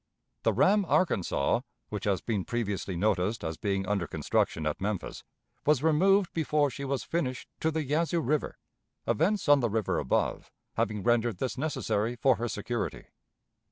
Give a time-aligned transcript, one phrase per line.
[0.41, 5.23] The ram Arkansas, which has been previously noticed as being under construction at Memphis,
[5.63, 8.57] was removed before she was finished to the Yazoo River,
[9.05, 13.09] events on the river above having rendered this necessary for her security.